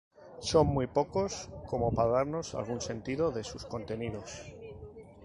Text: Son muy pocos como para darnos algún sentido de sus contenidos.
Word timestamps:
Son 0.49 0.65
muy 0.65 0.87
pocos 0.87 1.51
como 1.67 1.91
para 1.91 2.09
darnos 2.09 2.55
algún 2.55 2.81
sentido 2.81 3.29
de 3.29 3.43
sus 3.43 3.65
contenidos. 3.65 4.47